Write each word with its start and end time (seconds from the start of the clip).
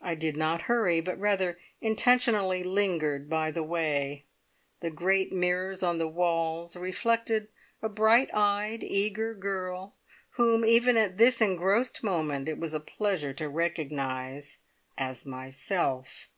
I 0.00 0.14
did 0.14 0.38
not 0.38 0.62
hurry, 0.72 1.02
but 1.02 1.20
rather 1.20 1.58
intentionally 1.82 2.64
lingered 2.64 3.28
by 3.28 3.50
the 3.50 3.62
way. 3.62 4.24
The 4.80 4.90
great 4.90 5.34
mirrors 5.34 5.82
on 5.82 5.98
the 5.98 6.08
walls 6.08 6.78
reflected 6.78 7.48
a 7.82 7.90
bright 7.90 8.30
eyed, 8.32 8.82
eager 8.82 9.34
girl, 9.34 9.96
whom 10.36 10.64
even 10.64 10.96
at 10.96 11.18
this 11.18 11.42
engrossed 11.42 12.02
moment 12.02 12.48
it 12.48 12.56
was 12.58 12.72
a 12.72 12.80
pleasure 12.80 13.34
to 13.34 13.50
recognise 13.50 14.60
as 14.96 15.26
myself. 15.26 16.28